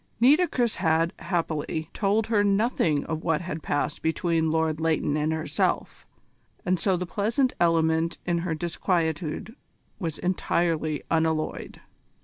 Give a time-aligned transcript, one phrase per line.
[0.19, 6.07] Nitocris had, happily, told her nothing of what had passed between Lord Leighton and herself,
[6.65, 9.55] and so the pleasant element in her disquietude
[9.99, 11.81] was entirely unalloyed.